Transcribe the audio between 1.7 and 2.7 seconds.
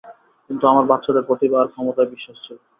ক্ষমতায় বিশ্বাস ছিল।